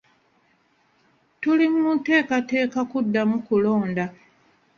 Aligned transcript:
Tuli 1.41 1.65
mu 1.73 1.79
kuteekateeka 1.95 2.79
kuddamu 2.91 3.35
kulonda. 3.47 4.05